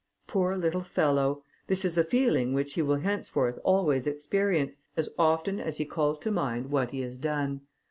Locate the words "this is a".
1.67-2.03